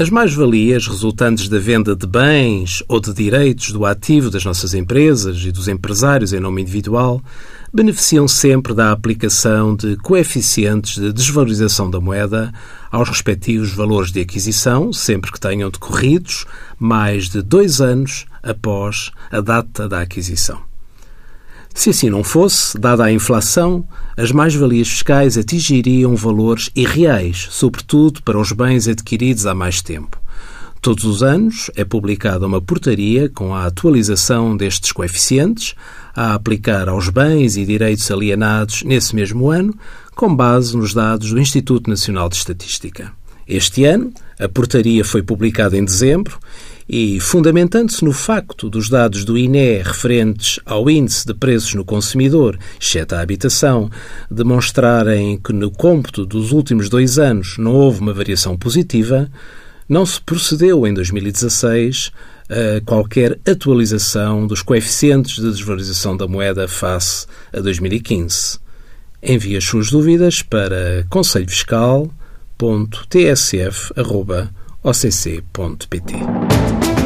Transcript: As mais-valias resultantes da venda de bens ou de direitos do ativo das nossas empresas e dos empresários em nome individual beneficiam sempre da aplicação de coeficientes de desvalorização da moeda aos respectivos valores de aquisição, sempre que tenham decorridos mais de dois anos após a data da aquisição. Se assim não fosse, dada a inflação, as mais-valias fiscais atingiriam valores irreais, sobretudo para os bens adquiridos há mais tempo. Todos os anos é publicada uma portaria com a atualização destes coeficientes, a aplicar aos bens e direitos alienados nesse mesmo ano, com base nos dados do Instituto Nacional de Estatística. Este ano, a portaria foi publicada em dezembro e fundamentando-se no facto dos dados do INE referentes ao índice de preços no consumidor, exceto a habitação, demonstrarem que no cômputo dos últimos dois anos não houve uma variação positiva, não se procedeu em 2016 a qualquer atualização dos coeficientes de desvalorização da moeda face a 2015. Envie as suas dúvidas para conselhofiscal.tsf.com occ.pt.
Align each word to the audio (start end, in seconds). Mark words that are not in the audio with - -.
As 0.00 0.08
mais-valias 0.08 0.86
resultantes 0.86 1.46
da 1.46 1.58
venda 1.58 1.94
de 1.94 2.06
bens 2.06 2.82
ou 2.88 2.98
de 3.00 3.12
direitos 3.12 3.70
do 3.70 3.84
ativo 3.84 4.30
das 4.30 4.42
nossas 4.46 4.72
empresas 4.72 5.44
e 5.44 5.52
dos 5.52 5.68
empresários 5.68 6.32
em 6.32 6.40
nome 6.40 6.62
individual 6.62 7.20
beneficiam 7.70 8.26
sempre 8.26 8.72
da 8.72 8.92
aplicação 8.92 9.76
de 9.76 9.98
coeficientes 9.98 10.94
de 10.94 11.12
desvalorização 11.12 11.90
da 11.90 12.00
moeda 12.00 12.50
aos 12.90 13.10
respectivos 13.10 13.74
valores 13.74 14.10
de 14.10 14.22
aquisição, 14.22 14.90
sempre 14.90 15.30
que 15.30 15.38
tenham 15.38 15.68
decorridos 15.68 16.46
mais 16.78 17.28
de 17.28 17.42
dois 17.42 17.82
anos 17.82 18.24
após 18.42 19.10
a 19.30 19.42
data 19.42 19.86
da 19.86 20.00
aquisição. 20.00 20.69
Se 21.80 21.88
assim 21.88 22.10
não 22.10 22.22
fosse, 22.22 22.76
dada 22.78 23.04
a 23.04 23.10
inflação, 23.10 23.88
as 24.14 24.30
mais-valias 24.30 24.86
fiscais 24.86 25.38
atingiriam 25.38 26.14
valores 26.14 26.68
irreais, 26.76 27.46
sobretudo 27.50 28.20
para 28.22 28.38
os 28.38 28.52
bens 28.52 28.86
adquiridos 28.86 29.46
há 29.46 29.54
mais 29.54 29.80
tempo. 29.80 30.20
Todos 30.82 31.04
os 31.04 31.22
anos 31.22 31.70
é 31.74 31.82
publicada 31.82 32.46
uma 32.46 32.60
portaria 32.60 33.30
com 33.30 33.54
a 33.54 33.64
atualização 33.64 34.54
destes 34.54 34.92
coeficientes, 34.92 35.74
a 36.14 36.34
aplicar 36.34 36.86
aos 36.86 37.08
bens 37.08 37.56
e 37.56 37.64
direitos 37.64 38.10
alienados 38.10 38.82
nesse 38.82 39.16
mesmo 39.16 39.48
ano, 39.50 39.74
com 40.14 40.36
base 40.36 40.76
nos 40.76 40.92
dados 40.92 41.30
do 41.30 41.40
Instituto 41.40 41.88
Nacional 41.88 42.28
de 42.28 42.36
Estatística. 42.36 43.10
Este 43.48 43.86
ano, 43.86 44.12
a 44.38 44.46
portaria 44.50 45.02
foi 45.02 45.22
publicada 45.22 45.78
em 45.78 45.84
dezembro 45.84 46.38
e 46.92 47.20
fundamentando-se 47.20 48.04
no 48.04 48.10
facto 48.10 48.68
dos 48.68 48.88
dados 48.88 49.24
do 49.24 49.38
INE 49.38 49.78
referentes 49.80 50.58
ao 50.66 50.90
índice 50.90 51.24
de 51.24 51.32
preços 51.32 51.72
no 51.74 51.84
consumidor, 51.84 52.58
exceto 52.80 53.14
a 53.14 53.20
habitação, 53.20 53.88
demonstrarem 54.28 55.38
que 55.38 55.52
no 55.52 55.70
cômputo 55.70 56.26
dos 56.26 56.50
últimos 56.50 56.88
dois 56.88 57.16
anos 57.16 57.56
não 57.58 57.72
houve 57.74 58.00
uma 58.00 58.12
variação 58.12 58.56
positiva, 58.56 59.30
não 59.88 60.04
se 60.04 60.20
procedeu 60.20 60.84
em 60.84 60.92
2016 60.92 62.10
a 62.48 62.80
qualquer 62.84 63.38
atualização 63.46 64.44
dos 64.48 64.60
coeficientes 64.60 65.36
de 65.36 65.48
desvalorização 65.48 66.16
da 66.16 66.26
moeda 66.26 66.66
face 66.66 67.24
a 67.52 67.60
2015. 67.60 68.58
Envie 69.22 69.56
as 69.56 69.62
suas 69.64 69.90
dúvidas 69.92 70.42
para 70.42 71.06
conselhofiscal.tsf.com 71.08 72.10
occ.pt. 74.84 76.99